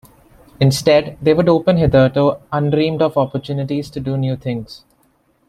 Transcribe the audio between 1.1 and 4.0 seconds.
they would open hitherto undreamed of opportunities to